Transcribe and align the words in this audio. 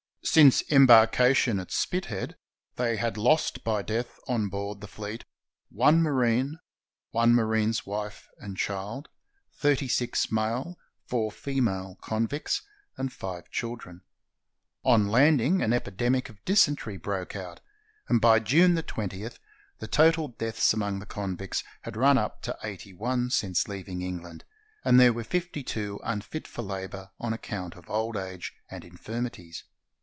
Since 0.23 0.61
embarkation 0.71 1.59
at 1.59 1.71
Spithead 1.71 2.37
they 2.75 2.97
had 2.97 3.17
lost 3.17 3.63
by 3.63 3.81
death 3.81 4.19
on 4.27 4.49
board 4.49 4.79
the 4.79 4.87
fleet 4.87 5.25
one 5.69 6.03
marine, 6.03 6.59
one 7.09 7.33
marine's 7.33 7.87
wife 7.87 8.29
and 8.37 8.55
child, 8.55 9.09
thirty 9.51 9.87
six 9.87 10.31
male, 10.31 10.77
four 11.07 11.31
female 11.31 11.97
con\dcts, 12.01 12.61
and 12.97 13.11
five 13.11 13.49
children. 13.49 14.01
On 14.85 15.07
landing, 15.07 15.61
an 15.63 15.73
epidemic 15.73 16.29
of 16.29 16.45
dysentery 16.45 16.97
broke 16.97 17.35
out, 17.35 17.59
and 18.07 18.21
by 18.21 18.37
June 18.39 18.75
20 18.75 18.77
the 19.23 19.29
481 19.31 19.33
ISLANDS 19.33 19.33
OF 19.33 19.79
THE 19.79 19.87
PACIFIC 19.87 19.91
total 19.91 20.27
deaths 20.37 20.71
among 20.73 20.99
the 20.99 21.05
convicts 21.07 21.63
had 21.81 21.97
run 21.97 22.19
up 22.19 22.43
to 22.43 22.55
eighty 22.63 22.93
one 22.93 23.31
since 23.31 23.67
leaving 23.67 24.03
England, 24.03 24.43
and 24.85 24.99
there 24.99 25.13
were 25.13 25.23
fifty 25.23 25.63
two 25.63 25.99
unfit 26.03 26.47
for 26.47 26.61
labor 26.61 27.09
on 27.19 27.33
account 27.33 27.75
of 27.75 27.89
old 27.89 28.15
age 28.15 28.53
and 28.69 28.85
infirmities. 28.85 29.63